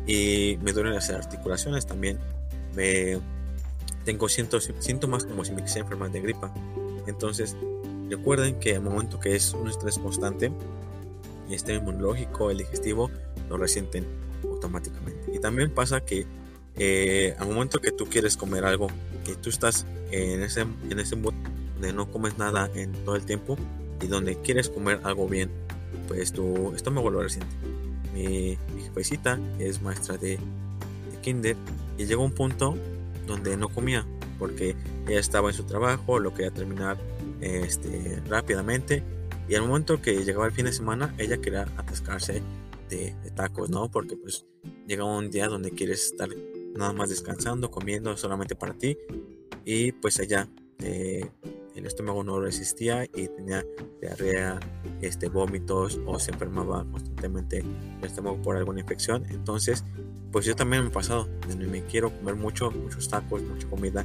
y 0.07 0.59
me 0.63 0.73
duelen 0.73 0.95
las 0.95 1.11
articulaciones 1.11 1.85
también. 1.85 2.19
Me 2.75 3.19
tengo 4.09 4.27
síntomas 4.27 5.27
como 5.27 5.45
si 5.45 5.53
me 5.53 5.63
quisiera 5.63 5.83
enfermar 5.83 6.11
de 6.11 6.23
gripa. 6.23 6.51
Entonces, 7.07 7.55
recuerden 8.09 8.59
que 8.59 8.75
al 8.75 8.81
momento 8.81 9.21
que 9.21 9.37
es 9.37 9.53
un 9.53 9.69
estrés 9.69 9.99
constante, 9.99 10.47
el 10.47 11.53
sistema 11.53 11.81
inmunológico, 11.81 12.51
el 12.51 12.57
digestivo, 12.57 13.11
lo 13.51 13.59
resienten 13.59 14.07
automáticamente. 14.45 15.31
Y 15.35 15.41
también 15.41 15.71
pasa 15.71 16.01
que 16.07 16.25
eh, 16.77 17.37
al 17.39 17.49
momento 17.49 17.81
que 17.81 17.93
tú 17.93 18.07
quieres 18.07 18.39
comer 18.39 18.65
algo, 18.65 18.87
que 19.27 19.35
tú 19.35 19.51
estás 19.51 19.85
en 20.11 20.43
ese, 20.43 20.63
en 20.63 20.99
ese 20.99 21.15
donde 21.15 21.93
no 21.93 22.11
comes 22.11 22.39
nada 22.39 22.71
en 22.75 22.93
todo 23.05 23.15
el 23.15 23.27
tiempo 23.27 23.59
y 24.01 24.07
donde 24.07 24.41
quieres 24.41 24.71
comer 24.71 25.01
algo 25.05 25.29
bien, 25.29 25.51
pues 26.07 26.33
tu 26.33 26.73
estómago 26.75 27.11
lo 27.11 27.23
resiente. 27.23 27.55
Mi, 28.15 28.57
mi 28.75 28.85
jefecita 28.85 29.39
es 29.59 29.83
maestra 29.83 30.17
de, 30.17 30.39
de 30.39 31.21
kinder 31.21 31.57
y 31.99 32.07
llegó 32.07 32.25
un 32.25 32.33
punto 32.33 32.75
donde 33.29 33.57
no 33.57 33.69
comía 33.69 34.05
porque 34.39 34.77
ella 35.07 35.21
estaba 35.21 35.49
en 35.49 35.55
su 35.55 35.65
trabajo, 35.65 36.19
lo 36.19 36.33
quería 36.33 36.51
terminar 36.51 36.97
este, 37.41 38.23
rápidamente 38.29 39.03
y 39.49 39.55
al 39.55 39.63
momento 39.63 40.01
que 40.01 40.25
llegaba 40.25 40.47
el 40.47 40.53
fin 40.53 40.67
de 40.67 40.73
semana 40.73 41.15
ella 41.19 41.39
quería 41.39 41.63
atascarse 41.77 42.43
de, 42.89 43.15
tacos, 43.35 43.71
¿no? 43.71 43.91
Porque 43.91 44.17
pues 44.17 44.47
llega 44.87 45.05
un 45.05 45.31
día 45.31 45.49
donde 45.49 45.71
quieres 45.71 46.07
estar 46.07 46.29
nada 46.75 46.93
más 46.93 47.11
descansando, 47.11 47.71
comiendo 47.71 48.17
solamente 48.17 48.55
para 48.55 48.75
ti 48.75 48.97
y 49.65 49.93
pues 49.93 50.19
ella 50.19 50.49
eh, 50.81 51.29
el 51.75 51.87
estómago 51.87 52.25
no 52.25 52.41
resistía 52.41 53.05
y 53.05 53.29
tenía 53.29 53.65
diarrea, 54.01 54.59
este, 55.03 55.29
vómitos 55.29 56.01
o 56.07 56.19
se 56.19 56.33
enfermaba 56.33 56.85
constantemente 56.91 57.59
el 57.59 58.05
estómago 58.05 58.37
por 58.43 58.57
alguna 58.57 58.81
infección. 58.81 59.25
Entonces, 59.31 59.85
pues 60.33 60.45
yo 60.45 60.55
también 60.57 60.83
me 60.83 60.89
he 60.89 60.93
pasado, 60.93 61.29
me 61.57 61.83
quiero 61.85 62.11
comer 62.11 62.37
mucho, 62.37 62.71
muchos 62.71 63.09
tacos, 63.09 63.43
mucha 63.43 63.69
comida, 63.69 64.05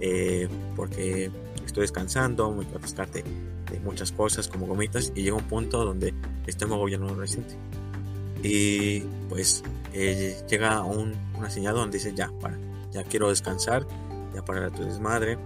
eh, 0.00 0.48
porque 0.76 1.30
estoy 1.64 1.82
descansando, 1.82 2.50
me 2.52 2.64
quiero 2.64 2.78
atascarte 2.78 3.24
de 3.70 3.80
muchas 3.80 4.12
cosas 4.12 4.48
como 4.48 4.66
gomitas 4.66 5.12
y 5.14 5.22
llega 5.22 5.36
un 5.36 5.44
punto 5.44 5.84
donde 5.84 6.08
el 6.08 6.48
estómago 6.48 6.88
ya 6.88 6.98
no 6.98 7.06
lo 7.06 7.14
resiente. 7.14 7.56
Y 8.42 9.00
pues 9.28 9.62
eh, 9.92 10.36
llega 10.48 10.82
un, 10.82 11.14
una 11.38 11.48
señal 11.48 11.74
donde 11.74 11.98
dice 11.98 12.12
ya, 12.14 12.30
para, 12.40 12.58
ya 12.90 13.04
quiero 13.04 13.28
descansar, 13.30 13.86
ya 14.34 14.44
para 14.44 14.70
tu 14.70 14.84
desmadre. 14.84 15.38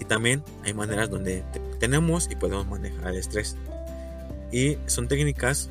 Y 0.00 0.04
también 0.04 0.42
hay 0.64 0.74
maneras 0.74 1.08
donde 1.08 1.44
tenemos 1.78 2.28
y 2.30 2.36
podemos 2.36 2.66
manejar 2.66 3.12
el 3.12 3.18
estrés. 3.18 3.56
Y 4.54 4.78
son 4.86 5.08
técnicas 5.08 5.68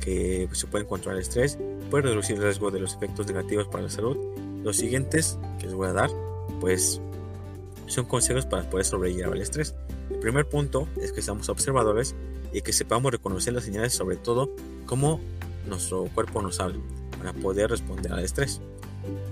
que 0.00 0.48
se 0.52 0.68
pueden 0.68 0.86
controlar 0.86 1.16
el 1.16 1.22
estrés, 1.22 1.58
puede 1.90 2.04
reducir 2.04 2.36
el 2.36 2.44
riesgo 2.44 2.70
de 2.70 2.78
los 2.78 2.94
efectos 2.94 3.26
negativos 3.26 3.66
para 3.66 3.82
la 3.82 3.90
salud. 3.90 4.16
Los 4.62 4.76
siguientes 4.76 5.40
que 5.58 5.66
les 5.66 5.74
voy 5.74 5.88
a 5.88 5.92
dar, 5.92 6.08
pues 6.60 7.00
son 7.88 8.04
consejos 8.04 8.46
para 8.46 8.70
poder 8.70 8.86
sobrellevar 8.86 9.34
el 9.34 9.42
estrés. 9.42 9.74
El 10.08 10.20
primer 10.20 10.48
punto 10.48 10.86
es 11.00 11.10
que 11.10 11.20
seamos 11.20 11.48
observadores 11.48 12.14
y 12.52 12.60
que 12.62 12.72
sepamos 12.72 13.10
reconocer 13.10 13.54
las 13.54 13.64
señales, 13.64 13.92
sobre 13.92 14.14
todo 14.14 14.54
cómo 14.86 15.18
nuestro 15.66 16.04
cuerpo 16.14 16.42
nos 16.42 16.60
habla, 16.60 16.78
para 17.18 17.32
poder 17.32 17.70
responder 17.70 18.12
al 18.12 18.24
estrés. 18.24 18.60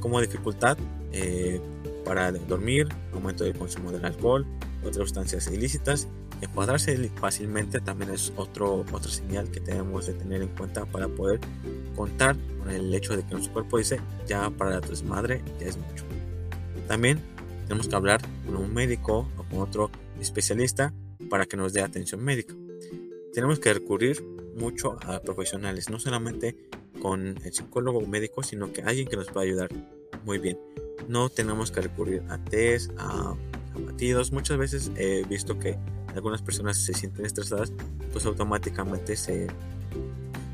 Como 0.00 0.20
dificultad 0.20 0.76
eh, 1.12 1.60
para 2.04 2.32
dormir, 2.32 2.88
aumento 3.12 3.44
del 3.44 3.56
consumo 3.56 3.92
del 3.92 4.04
alcohol, 4.04 4.44
otras 4.80 4.96
sustancias 4.96 5.46
ilícitas 5.46 6.08
Encuadrarse 6.40 6.96
fácilmente 7.20 7.80
también 7.80 8.10
es 8.10 8.32
otro, 8.36 8.84
otra 8.92 9.10
señal 9.10 9.50
que 9.50 9.60
tenemos 9.60 10.06
de 10.06 10.14
tener 10.14 10.40
en 10.40 10.48
cuenta 10.48 10.86
para 10.86 11.08
poder 11.08 11.38
contar 11.94 12.36
con 12.58 12.70
el 12.70 12.94
hecho 12.94 13.16
de 13.16 13.22
que 13.24 13.32
nuestro 13.32 13.52
cuerpo 13.52 13.78
dice 13.78 14.00
ya 14.26 14.48
para 14.50 14.80
tu 14.80 14.92
madre 15.04 15.42
ya 15.58 15.66
es 15.66 15.76
mucho. 15.76 16.04
También 16.88 17.20
tenemos 17.64 17.88
que 17.88 17.94
hablar 17.94 18.20
con 18.46 18.56
un 18.56 18.72
médico 18.72 19.28
o 19.36 19.44
con 19.44 19.60
otro 19.60 19.90
especialista 20.18 20.94
para 21.28 21.46
que 21.46 21.56
nos 21.56 21.72
dé 21.72 21.82
atención 21.82 22.24
médica. 22.24 22.54
Tenemos 23.32 23.60
que 23.60 23.72
recurrir 23.72 24.24
mucho 24.56 24.98
a 25.06 25.20
profesionales, 25.20 25.90
no 25.90 26.00
solamente 26.00 26.56
con 27.00 27.36
el 27.44 27.52
psicólogo 27.52 28.00
médico, 28.06 28.42
sino 28.42 28.72
que 28.72 28.82
alguien 28.82 29.06
que 29.06 29.16
nos 29.16 29.28
pueda 29.28 29.46
ayudar 29.46 29.68
muy 30.24 30.38
bien. 30.38 30.58
No 31.06 31.28
tenemos 31.28 31.70
que 31.70 31.80
recurrir 31.80 32.22
a 32.28 32.38
test, 32.38 32.90
a, 32.98 33.30
a 33.30 33.78
batidos. 33.78 34.32
Muchas 34.32 34.58
veces 34.58 34.90
he 34.96 35.24
visto 35.24 35.58
que 35.58 35.78
algunas 36.14 36.42
personas 36.42 36.76
se 36.76 36.92
sienten 36.94 37.26
estresadas, 37.26 37.72
pues 38.12 38.24
automáticamente 38.26 39.16
se 39.16 39.48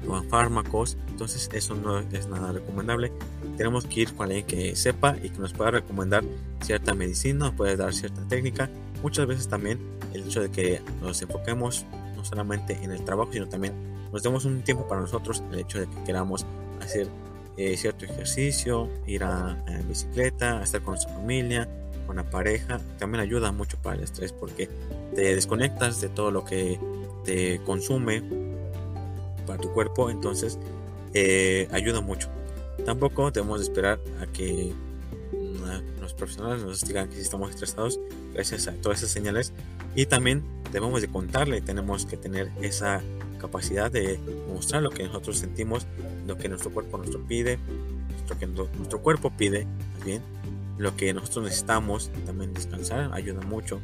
toman 0.04 0.28
fármacos, 0.28 0.96
entonces 1.08 1.50
eso 1.52 1.74
no 1.74 1.98
es 1.98 2.28
nada 2.28 2.52
recomendable. 2.52 3.12
Tenemos 3.56 3.86
que 3.86 4.02
ir 4.02 4.14
con 4.14 4.26
alguien 4.26 4.46
que 4.46 4.76
sepa 4.76 5.16
y 5.22 5.30
que 5.30 5.38
nos 5.38 5.52
pueda 5.52 5.72
recomendar 5.72 6.24
cierta 6.62 6.94
medicina, 6.94 7.46
nos 7.46 7.54
puede 7.54 7.76
dar 7.76 7.92
cierta 7.92 8.22
técnica. 8.28 8.70
Muchas 9.02 9.26
veces 9.26 9.48
también 9.48 9.78
el 10.12 10.24
hecho 10.24 10.40
de 10.40 10.50
que 10.50 10.80
nos 11.00 11.20
enfoquemos 11.22 11.84
no 12.16 12.24
solamente 12.24 12.78
en 12.82 12.92
el 12.92 13.04
trabajo, 13.04 13.32
sino 13.32 13.48
también 13.48 13.74
nos 14.12 14.22
demos 14.22 14.44
un 14.44 14.62
tiempo 14.62 14.86
para 14.86 15.00
nosotros, 15.00 15.42
el 15.52 15.60
hecho 15.60 15.80
de 15.80 15.86
que 15.86 16.04
queramos 16.04 16.46
hacer 16.80 17.08
eh, 17.56 17.76
cierto 17.76 18.04
ejercicio, 18.04 18.88
ir 19.06 19.24
a, 19.24 19.52
a 19.52 19.82
bicicleta, 19.88 20.62
estar 20.62 20.82
con 20.82 20.94
nuestra 20.94 21.14
familia, 21.14 21.68
con 22.06 22.16
la 22.16 22.30
pareja, 22.30 22.80
también 22.98 23.20
ayuda 23.20 23.52
mucho 23.52 23.76
para 23.78 23.96
el 23.96 24.04
estrés 24.04 24.32
porque 24.32 24.68
te 25.16 25.34
desconectas 25.34 26.02
de 26.02 26.10
todo 26.10 26.30
lo 26.30 26.44
que 26.44 26.78
te 27.24 27.60
consume 27.64 28.22
para 29.46 29.58
tu 29.58 29.72
cuerpo, 29.72 30.10
entonces 30.10 30.58
eh, 31.14 31.68
ayuda 31.72 32.02
mucho. 32.02 32.28
Tampoco 32.84 33.30
debemos 33.30 33.62
esperar 33.62 33.98
a 34.20 34.26
que 34.26 34.72
los 36.00 36.12
profesionales 36.12 36.62
nos 36.62 36.82
digan 36.82 37.08
que 37.08 37.16
si 37.16 37.22
estamos 37.22 37.50
estresados 37.50 37.98
gracias 38.32 38.68
a 38.68 38.72
todas 38.72 38.98
esas 38.98 39.10
señales 39.10 39.52
y 39.94 40.06
también 40.06 40.44
debemos 40.70 41.00
de 41.00 41.08
contarle, 41.08 41.62
tenemos 41.62 42.04
que 42.04 42.16
tener 42.16 42.52
esa 42.60 43.02
capacidad 43.38 43.90
de 43.90 44.20
mostrar 44.52 44.82
lo 44.82 44.90
que 44.90 45.04
nosotros 45.04 45.38
sentimos, 45.38 45.86
lo 46.26 46.36
que 46.36 46.48
nuestro 46.48 46.70
cuerpo 46.70 46.98
nos 46.98 47.16
pide, 47.26 47.58
lo 48.28 48.38
que 48.38 48.46
nuestro 48.46 49.00
cuerpo 49.00 49.32
pide, 49.36 49.66
bien, 50.04 50.22
lo 50.78 50.96
que 50.96 51.12
nosotros 51.14 51.44
necesitamos, 51.44 52.10
también 52.24 52.52
descansar 52.52 53.10
ayuda 53.12 53.40
mucho. 53.42 53.80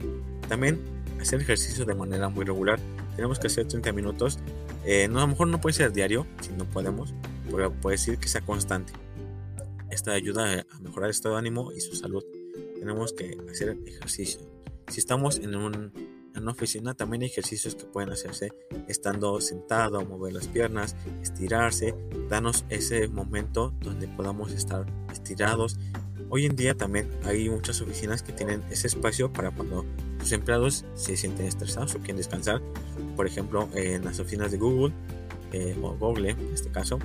También 0.49 0.81
hacer 1.21 1.41
ejercicio 1.41 1.85
de 1.85 1.95
manera 1.95 2.29
muy 2.29 2.45
regular. 2.45 2.79
Tenemos 3.17 3.39
que 3.39 3.47
hacer 3.47 3.67
30 3.67 3.93
minutos. 3.93 4.39
Eh, 4.85 5.09
no, 5.09 5.19
a 5.19 5.23
lo 5.23 5.29
mejor 5.29 5.49
no 5.49 5.61
puede 5.61 5.75
ser 5.75 5.93
diario, 5.93 6.27
si 6.41 6.51
no 6.53 6.65
podemos, 6.65 7.15
pero 7.51 7.73
puede 7.73 7.95
decir 7.95 8.19
que 8.19 8.29
sea 8.29 8.41
constante. 8.41 8.93
Esta 9.91 10.13
ayuda 10.13 10.65
a 10.71 10.81
mejorar 10.81 11.07
el 11.07 11.11
estado 11.13 11.35
de 11.35 11.41
ánimo 11.41 11.73
y 11.73 11.81
su 11.81 11.95
salud. 11.95 12.25
Tenemos 12.79 13.13
que 13.13 13.39
hacer 13.51 13.77
ejercicio. 13.87 14.41
Si 14.89 14.99
estamos 14.99 15.39
en, 15.39 15.55
un, 15.55 15.93
en 16.35 16.43
una 16.43 16.53
oficina, 16.53 16.95
también 16.95 17.23
hay 17.23 17.29
ejercicios 17.29 17.75
que 17.75 17.85
pueden 17.85 18.11
hacerse 18.11 18.53
estando 18.89 19.41
sentado, 19.41 20.05
mover 20.05 20.33
las 20.33 20.49
piernas, 20.49 20.97
estirarse, 21.23 21.95
darnos 22.29 22.65
ese 22.69 23.07
momento 23.09 23.73
donde 23.81 24.09
podamos 24.09 24.53
estar 24.53 24.87
estirados 25.13 25.79
Hoy 26.35 26.47
en 26.47 26.57
día 26.57 26.75
también 26.75 27.11
hay 27.27 27.51
muchas 27.51 27.83
oficinas 27.83 28.23
que 28.23 28.33
tienen 28.33 28.63
ese 28.71 28.87
espacio 28.87 29.31
para 29.31 29.51
cuando 29.51 29.85
sus 30.19 30.33
empleados 30.33 30.87
se 30.95 31.15
sienten 31.15 31.45
estresados 31.45 31.95
o 31.95 31.99
quieren 31.99 32.17
descansar. 32.17 32.63
Por 33.17 33.27
ejemplo, 33.27 33.69
en 33.75 34.03
las 34.03 34.19
oficinas 34.19 34.51
de 34.51 34.57
Google 34.57 34.95
eh, 35.53 35.77
o 35.83 35.95
Google 35.95 36.31
en 36.31 36.55
este 36.55 36.71
caso, 36.71 36.99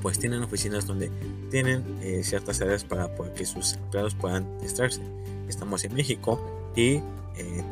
pues 0.00 0.18
tienen 0.18 0.42
oficinas 0.42 0.86
donde 0.86 1.10
tienen 1.50 1.84
eh, 2.00 2.22
ciertas 2.24 2.62
áreas 2.62 2.82
para 2.82 3.10
que 3.36 3.44
sus 3.44 3.74
empleados 3.74 4.14
puedan 4.14 4.58
distraerse. 4.60 5.02
Estamos 5.46 5.84
en 5.84 5.92
México 5.92 6.72
y 6.74 6.92
eh, 7.36 7.64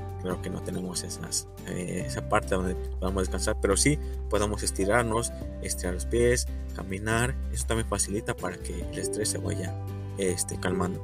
que 0.42 0.50
no 0.50 0.60
tenemos 0.60 1.02
esas, 1.02 1.48
esa 1.66 2.28
parte 2.28 2.54
donde 2.56 2.74
podamos 2.74 3.22
descansar, 3.22 3.56
pero 3.62 3.74
sí 3.78 3.98
podemos 4.28 4.62
estirarnos, 4.62 5.32
estirar 5.62 5.94
los 5.94 6.04
pies, 6.04 6.46
caminar. 6.76 7.34
Eso 7.54 7.64
también 7.66 7.88
facilita 7.88 8.36
para 8.36 8.58
que 8.58 8.82
el 8.82 8.98
estrés 8.98 9.30
se 9.30 9.38
vaya 9.38 9.74
este, 10.18 10.58
calmando. 10.60 11.02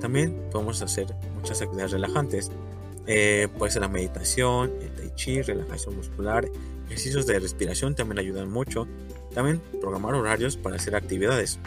También 0.00 0.48
podemos 0.50 0.82
hacer 0.82 1.06
muchas 1.36 1.62
actividades 1.62 1.92
relajantes. 1.92 2.50
Eh, 3.06 3.48
puede 3.58 3.72
ser 3.72 3.82
la 3.82 3.88
meditación, 3.88 4.72
el 4.80 4.90
tai 4.92 5.12
chi, 5.14 5.42
relajación 5.42 5.96
muscular, 5.96 6.48
ejercicios 6.86 7.26
de 7.26 7.38
respiración 7.38 7.94
también 7.94 8.18
ayudan 8.18 8.50
mucho. 8.50 8.86
También 9.34 9.60
programar 9.80 10.14
horarios 10.14 10.56
para 10.56 10.76
hacer 10.76 10.94
actividades. 10.94 11.58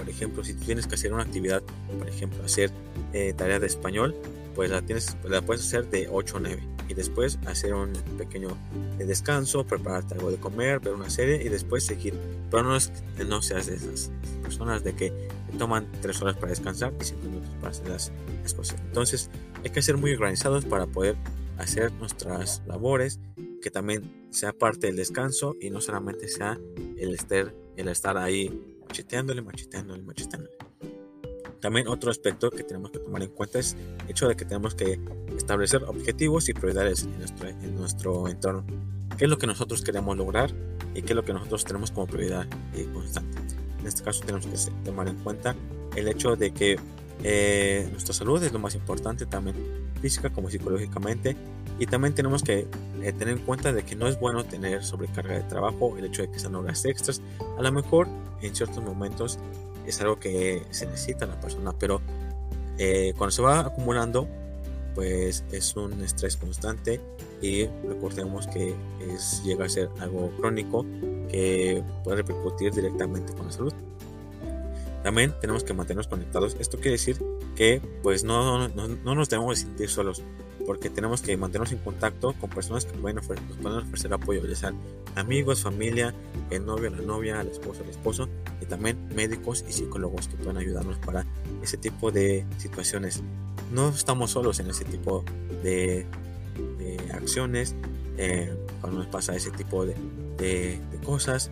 Por 0.00 0.08
ejemplo, 0.08 0.42
si 0.42 0.54
tú 0.54 0.64
tienes 0.64 0.86
que 0.86 0.94
hacer 0.94 1.12
una 1.12 1.24
actividad, 1.24 1.62
por 1.98 2.08
ejemplo, 2.08 2.42
hacer 2.42 2.70
eh, 3.12 3.34
tarea 3.36 3.60
de 3.60 3.66
español, 3.66 4.16
pues 4.54 4.70
la, 4.70 4.80
tienes, 4.80 5.14
la 5.24 5.42
puedes 5.42 5.62
hacer 5.62 5.90
de 5.90 6.08
8 6.10 6.38
a 6.38 6.40
9 6.40 6.62
y 6.88 6.94
después 6.94 7.38
hacer 7.44 7.74
un 7.74 7.92
pequeño 8.16 8.56
eh, 8.98 9.04
descanso, 9.04 9.66
prepararte 9.66 10.14
algo 10.14 10.30
de 10.30 10.38
comer, 10.38 10.80
ver 10.80 10.94
una 10.94 11.10
serie 11.10 11.44
y 11.44 11.50
después 11.50 11.84
seguir. 11.84 12.14
Pero 12.50 12.62
no, 12.62 12.76
es, 12.76 12.90
no 13.28 13.42
seas 13.42 13.66
de 13.66 13.74
esas 13.74 14.10
personas 14.42 14.82
de 14.82 14.94
que 14.94 15.12
toman 15.58 15.86
3 16.00 16.22
horas 16.22 16.36
para 16.36 16.48
descansar 16.48 16.94
y 16.98 17.04
5 17.04 17.22
minutos 17.22 17.50
para 17.60 17.72
hacer 17.72 17.88
las, 17.88 18.10
las 18.42 18.54
cosas. 18.54 18.80
Entonces 18.80 19.28
hay 19.62 19.68
que 19.68 19.82
ser 19.82 19.98
muy 19.98 20.14
organizados 20.14 20.64
para 20.64 20.86
poder 20.86 21.16
hacer 21.58 21.92
nuestras 21.92 22.62
labores, 22.66 23.20
que 23.60 23.70
también 23.70 24.26
sea 24.30 24.54
parte 24.54 24.86
del 24.86 24.96
descanso 24.96 25.56
y 25.60 25.68
no 25.68 25.82
solamente 25.82 26.26
sea 26.26 26.58
el 26.96 27.12
estar, 27.12 27.54
el 27.76 27.88
estar 27.88 28.16
ahí 28.16 28.78
macheteándole, 28.90 29.40
macheteándole, 29.40 30.02
macheteándole. 30.02 30.56
También 31.60 31.86
otro 31.86 32.10
aspecto 32.10 32.50
que 32.50 32.64
tenemos 32.64 32.90
que 32.90 32.98
tomar 32.98 33.22
en 33.22 33.30
cuenta 33.30 33.60
es 33.60 33.76
el 34.04 34.10
hecho 34.10 34.26
de 34.26 34.34
que 34.34 34.44
tenemos 34.44 34.74
que 34.74 34.98
establecer 35.36 35.84
objetivos 35.84 36.48
y 36.48 36.54
prioridades 36.54 37.04
en 37.04 37.18
nuestro, 37.18 37.48
en 37.48 37.76
nuestro 37.76 38.28
entorno. 38.28 38.64
¿Qué 39.16 39.26
es 39.26 39.30
lo 39.30 39.38
que 39.38 39.46
nosotros 39.46 39.82
queremos 39.82 40.16
lograr 40.16 40.50
y 40.94 41.02
qué 41.02 41.12
es 41.12 41.14
lo 41.14 41.24
que 41.24 41.32
nosotros 41.32 41.64
tenemos 41.64 41.92
como 41.92 42.06
prioridad 42.06 42.46
eh, 42.74 42.88
constante? 42.92 43.38
En 43.78 43.86
este 43.86 44.02
caso 44.02 44.22
tenemos 44.24 44.46
que 44.46 44.56
tomar 44.84 45.06
en 45.06 45.16
cuenta 45.16 45.54
el 45.94 46.08
hecho 46.08 46.34
de 46.34 46.50
que 46.50 46.76
eh, 47.22 47.88
nuestra 47.92 48.14
salud 48.14 48.42
es 48.42 48.52
lo 48.52 48.58
más 48.58 48.74
importante 48.74 49.26
también 49.26 49.54
física 50.00 50.30
como 50.30 50.50
psicológicamente 50.50 51.36
y 51.78 51.86
también 51.86 52.14
tenemos 52.14 52.42
que 52.42 52.66
eh, 53.02 53.12
tener 53.12 53.36
en 53.36 53.44
cuenta 53.44 53.72
de 53.72 53.82
que 53.82 53.96
no 53.96 54.06
es 54.06 54.18
bueno 54.18 54.44
tener 54.44 54.84
sobrecarga 54.84 55.34
de 55.34 55.42
trabajo 55.42 55.96
el 55.98 56.04
hecho 56.06 56.22
de 56.22 56.30
que 56.30 56.38
sean 56.38 56.54
horas 56.54 56.84
extras 56.84 57.20
a 57.58 57.62
lo 57.62 57.72
mejor 57.72 58.08
en 58.42 58.54
ciertos 58.54 58.82
momentos 58.82 59.38
es 59.86 60.00
algo 60.00 60.18
que 60.18 60.62
se 60.70 60.86
necesita 60.86 61.26
la 61.26 61.38
persona, 61.40 61.72
pero 61.78 62.00
eh, 62.78 63.12
cuando 63.16 63.30
se 63.32 63.42
va 63.42 63.60
acumulando, 63.60 64.28
pues 64.94 65.44
es 65.52 65.76
un 65.76 66.00
estrés 66.02 66.36
constante 66.36 67.00
y 67.42 67.66
recordemos 67.86 68.46
que 68.46 68.74
es, 69.00 69.42
llega 69.44 69.66
a 69.66 69.68
ser 69.68 69.88
algo 70.00 70.30
crónico 70.38 70.84
que 71.28 71.82
puede 72.02 72.18
repercutir 72.18 72.72
directamente 72.72 73.32
con 73.32 73.46
la 73.46 73.52
salud. 73.52 73.74
También 75.02 75.34
tenemos 75.40 75.64
que 75.64 75.72
mantenernos 75.72 76.08
conectados. 76.08 76.56
Esto 76.60 76.76
quiere 76.76 76.92
decir 76.92 77.16
que 77.56 77.80
pues 78.02 78.24
no, 78.24 78.68
no, 78.68 78.88
no 78.88 79.14
nos 79.14 79.28
debemos 79.28 79.58
sentir 79.58 79.88
solos 79.88 80.22
porque 80.66 80.90
tenemos 80.90 81.22
que 81.22 81.36
mantenernos 81.36 81.72
en 81.72 81.78
contacto 81.78 82.32
con 82.34 82.50
personas 82.50 82.84
que 82.84 82.96
pueden 82.96 83.18
ofrecer, 83.18 83.44
nos 83.48 83.56
pueden 83.56 83.78
ofrecer 83.78 84.12
apoyo, 84.12 84.46
ya 84.46 84.54
sean 84.54 84.76
amigos, 85.16 85.62
familia, 85.62 86.14
el 86.50 86.64
novio, 86.64 86.90
la 86.90 87.02
novia, 87.02 87.40
el 87.40 87.48
esposo, 87.48 87.82
el 87.82 87.90
esposo, 87.90 88.28
y 88.60 88.66
también 88.66 88.96
médicos 89.14 89.64
y 89.68 89.72
psicólogos 89.72 90.28
que 90.28 90.36
pueden 90.36 90.58
ayudarnos 90.58 90.98
para 90.98 91.26
ese 91.62 91.76
tipo 91.76 92.10
de 92.10 92.46
situaciones. 92.58 93.22
No 93.72 93.88
estamos 93.88 94.30
solos 94.30 94.60
en 94.60 94.70
ese 94.70 94.84
tipo 94.84 95.24
de, 95.62 96.06
acciones 97.12 97.74
eh, 98.16 98.54
cuando 98.80 99.00
nos 99.00 99.08
pasa 99.08 99.34
ese 99.34 99.50
tipo 99.50 99.84
de, 99.84 99.94
de, 100.38 100.80
cosas. 101.04 101.50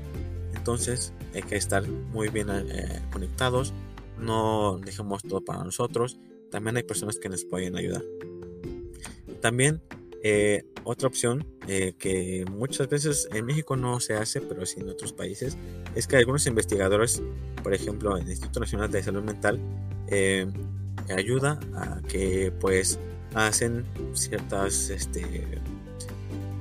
Entonces 0.68 1.14
hay 1.34 1.40
que 1.40 1.56
estar 1.56 1.88
muy 1.88 2.28
bien 2.28 2.48
eh, 2.50 3.00
conectados, 3.10 3.72
no 4.18 4.78
dejemos 4.84 5.22
todo 5.22 5.40
para 5.40 5.64
nosotros. 5.64 6.18
También 6.50 6.76
hay 6.76 6.82
personas 6.82 7.18
que 7.18 7.30
nos 7.30 7.46
pueden 7.46 7.74
ayudar. 7.74 8.04
También 9.40 9.80
eh, 10.22 10.66
otra 10.84 11.08
opción 11.08 11.46
eh, 11.68 11.94
que 11.98 12.44
muchas 12.50 12.86
veces 12.90 13.30
en 13.32 13.46
México 13.46 13.76
no 13.76 13.98
se 13.98 14.12
hace, 14.12 14.42
pero 14.42 14.66
sí 14.66 14.80
en 14.80 14.90
otros 14.90 15.14
países, 15.14 15.56
es 15.94 16.06
que 16.06 16.16
algunos 16.16 16.46
investigadores, 16.46 17.22
por 17.62 17.72
ejemplo, 17.72 18.18
el 18.18 18.28
Instituto 18.28 18.60
Nacional 18.60 18.90
de 18.90 19.02
Salud 19.02 19.22
Mental, 19.22 19.58
ayuda 21.16 21.58
a 21.76 22.02
que 22.06 22.52
pues 22.60 22.98
hacen 23.32 23.86
ciertas 24.12 24.90
este, 24.90 25.48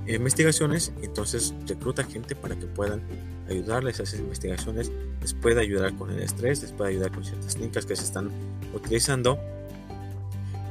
investigaciones, 0.08 0.94
entonces 1.02 1.54
recluta 1.68 2.05
gente 2.05 2.36
para 2.36 2.58
que 2.58 2.68
puedan 2.68 3.01
ayudarles 3.50 4.00
a 4.00 4.03
esas 4.03 4.20
investigaciones, 4.20 4.92
les 5.22 5.33
puede 5.33 5.62
ayudar 5.62 5.96
con 5.96 6.12
el 6.12 6.20
estrés, 6.20 6.62
les 6.62 6.72
puede 6.72 6.92
ayudar 6.92 7.12
con 7.12 7.24
ciertas 7.24 7.53
técnicas 7.55 7.86
que 7.86 7.96
se 7.96 8.03
están 8.03 8.31
utilizando 8.74 9.40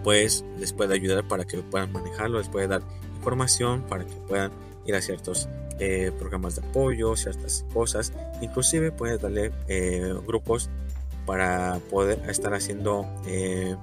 pues 0.06 0.44
les 0.60 0.72
puede 0.72 0.94
ayudar 0.94 1.26
para 1.26 1.44
que 1.44 1.58
puedan 1.58 1.90
manejarlo, 1.90 2.38
les 2.38 2.48
puede 2.48 2.68
dar 2.68 2.80
información 3.16 3.82
para 3.88 4.04
que 4.04 4.14
puedan 4.28 4.52
ir 4.86 4.94
a 4.94 5.02
ciertos 5.02 5.48
eh, 5.80 6.12
programas 6.16 6.54
de 6.54 6.64
apoyo, 6.64 7.16
ciertas 7.16 7.66
cosas, 7.74 8.12
inclusive 8.40 8.92
puede 8.92 9.18
darle 9.18 9.50
eh, 9.66 10.14
grupos 10.24 10.70
para 11.26 11.80
poder 11.90 12.22
estar 12.30 12.54
haciendo 12.54 13.04
eh, 13.26 13.74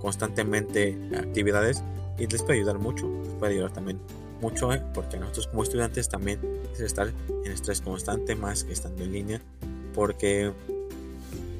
constantemente 0.00 0.96
actividades 1.14 1.84
y 2.18 2.26
les 2.26 2.42
puede 2.42 2.60
ayudar 2.60 2.78
mucho, 2.78 3.06
les 3.22 3.34
puede 3.34 3.52
ayudar 3.52 3.70
también 3.70 4.00
mucho 4.40 4.70
porque 4.94 5.16
a 5.16 5.20
nosotros 5.20 5.48
como 5.48 5.62
estudiantes 5.62 6.08
también 6.08 6.40
es 6.72 6.80
estar 6.80 7.12
en 7.44 7.52
estrés 7.52 7.80
constante 7.80 8.34
más 8.34 8.64
que 8.64 8.72
estando 8.72 9.04
en 9.04 9.12
línea 9.12 9.40
porque 9.94 10.52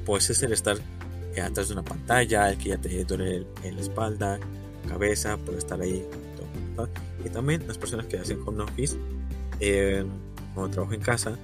pues 0.05 0.29
es 0.29 0.41
el 0.43 0.53
estar 0.53 0.77
atrás 1.39 1.67
de 1.67 1.73
una 1.73 1.83
pantalla, 1.83 2.49
el 2.49 2.57
que 2.57 2.69
ya 2.69 2.77
te 2.77 3.03
duele 3.05 3.45
en 3.63 3.75
la 3.75 3.81
espalda, 3.81 4.39
cabeza, 4.87 5.37
por 5.37 5.55
estar 5.55 5.79
ahí. 5.79 6.03
Y 7.23 7.29
también 7.29 7.65
las 7.67 7.77
personas 7.77 8.07
que 8.07 8.17
hacen 8.17 8.39
home 8.45 8.63
office, 8.63 8.97
eh, 9.59 10.03
cuando 10.55 10.71
trabajo 10.71 10.93
en 10.93 11.01
casa, 11.01 11.37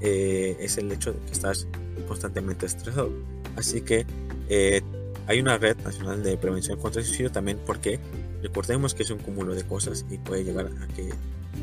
eh, 0.00 0.56
es 0.60 0.78
el 0.78 0.90
hecho 0.92 1.12
de 1.12 1.18
que 1.20 1.32
estás 1.32 1.66
constantemente 2.06 2.66
estresado. 2.66 3.10
Así 3.56 3.80
que 3.80 4.06
eh, 4.48 4.80
hay 5.26 5.40
una 5.40 5.58
red 5.58 5.76
nacional 5.78 6.22
de 6.22 6.36
prevención 6.36 6.78
contra 6.78 7.00
el 7.00 7.06
suicidio 7.06 7.32
también 7.32 7.58
porque 7.66 7.98
recordemos 8.42 8.94
que 8.94 9.02
es 9.02 9.10
un 9.10 9.18
cúmulo 9.18 9.54
de 9.54 9.64
cosas 9.64 10.06
y 10.10 10.18
puede 10.18 10.44
llegar 10.44 10.66
a 10.66 10.88
que 10.88 11.10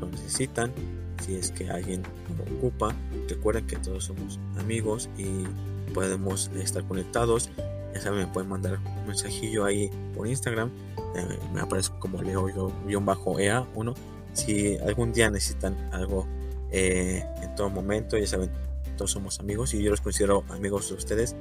lo 0.01 0.09
necesitan, 0.09 0.73
si 1.21 1.37
es 1.37 1.51
que 1.51 1.71
alguien 1.71 2.03
lo 2.37 2.57
ocupa. 2.57 2.95
Recuerden 3.29 3.67
que 3.67 3.77
todos 3.77 4.05
somos 4.05 4.39
amigos 4.59 5.09
y 5.17 5.45
podemos 5.93 6.51
estar 6.57 6.85
conectados. 6.85 7.51
Ya 7.95 8.01
saben, 8.01 8.21
me 8.21 8.27
pueden 8.27 8.49
mandar 8.49 8.79
un 8.79 9.07
mensajillo 9.07 9.65
ahí 9.65 9.91
por 10.15 10.27
Instagram 10.27 10.71
eh, 11.15 11.39
me 11.53 11.61
aparece 11.61 11.91
como 11.99 12.23
leo-ea1. 12.23 13.95
Si 14.33 14.77
algún 14.79 15.13
día 15.13 15.29
necesitan 15.31 15.77
algo 15.93 16.27
eh, 16.71 17.25
en 17.43 17.55
todo 17.57 17.69
momento, 17.69 18.17
ya 18.17 18.27
saben, 18.27 18.51
todos 18.97 19.11
somos 19.11 19.41
amigos 19.41 19.75
y 19.75 19.83
yo 19.83 19.91
los 19.91 20.01
considero 20.01 20.45
amigos 20.51 20.89
de 20.91 20.95
ustedes 20.95 21.35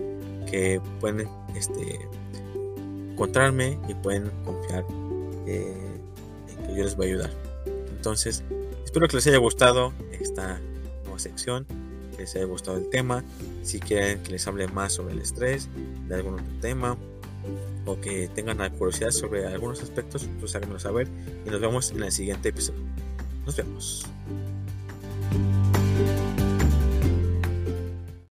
que 0.50 0.82
pueden 1.00 1.28
este, 1.56 2.00
encontrarme 3.12 3.78
y 3.88 3.94
pueden 3.94 4.32
confiar 4.44 4.86
eh, 5.46 5.76
en 6.48 6.68
que 6.68 6.76
yo 6.76 6.84
les 6.84 6.96
voy 6.96 7.08
a 7.08 7.10
ayudar. 7.10 7.30
Entonces, 7.92 8.44
espero 8.90 9.08
que 9.08 9.18
les 9.18 9.28
haya 9.28 9.38
gustado 9.38 9.94
esta 10.20 10.60
nueva 11.04 11.20
sección, 11.20 11.68
que 12.16 12.24
les 12.24 12.36
haya 12.36 12.46
gustado 12.46 12.78
el 12.78 12.90
tema. 12.90 13.24
Si 13.62 13.80
quieren 13.80 14.24
que 14.24 14.32
les 14.32 14.48
hable 14.48 14.68
más 14.68 14.94
sobre 14.94 15.14
el 15.14 15.20
estrés, 15.20 15.70
de 16.08 16.16
algún 16.16 16.34
otro 16.34 16.60
tema, 16.60 16.98
o 17.86 18.02
que 18.02 18.28
tengan 18.30 18.58
curiosidad 18.78 19.12
sobre 19.12 19.46
algunos 19.46 19.84
aspectos, 19.84 20.28
pues 20.40 20.56
háganlo 20.56 20.80
saber 20.80 21.08
y 21.46 21.52
nos 21.52 21.62
vemos 21.62 21.92
en 21.92 22.02
el 22.02 22.12
siguiente 22.12 22.50
episodio. 22.50 22.82
Nos 23.46 23.56
vemos. 23.56 24.08